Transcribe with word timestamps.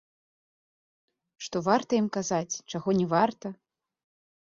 Што 1.47 1.57
варта 1.67 1.91
ім 2.03 2.07
казаць, 2.15 2.55
чаго 2.73 2.89
не 3.01 3.05
варта? 3.13 3.47